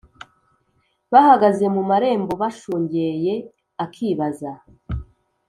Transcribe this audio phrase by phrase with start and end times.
[1.11, 3.33] bahagaze mumarembo bashungeye
[3.83, 4.51] akibaza